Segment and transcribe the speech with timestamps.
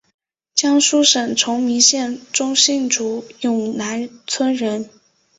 [0.55, 4.89] 江苏省崇明县中兴镇永南村人。